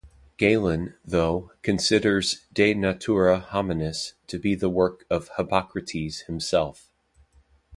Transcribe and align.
Galen, 0.37 0.95
though, 1.05 1.51
considers 1.61 2.47
"De 2.51 2.73
Natura 2.73 3.39
Hominis" 3.51 4.13
to 4.25 4.39
be 4.39 4.55
the 4.55 4.67
work 4.67 5.05
of 5.11 5.29
Hippocrates 5.37 6.21
himself. 6.21 6.89